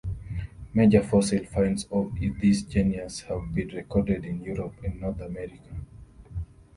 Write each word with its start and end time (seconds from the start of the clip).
Major 0.73 1.03
fossil 1.03 1.45
finds 1.45 1.83
of 1.91 2.11
this 2.41 2.63
genus 2.63 3.21
have 3.21 3.53
been 3.53 3.67
recorded 3.67 4.25
in 4.25 4.41
Europe 4.41 4.73
and 4.83 4.99
North 4.99 5.19
America. 5.21 5.75